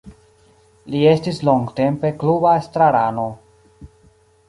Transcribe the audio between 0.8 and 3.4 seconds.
Li estis longtempe kluba estrarano.